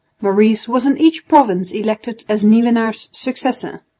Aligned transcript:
Maurice 0.19 0.67
was 0.67 0.87
in 0.87 0.97
each 0.97 1.27
province 1.27 1.71
elected 1.71 2.25
as 2.27 2.43
Nieuwenaar's 2.43 3.07
successor. 3.11 3.83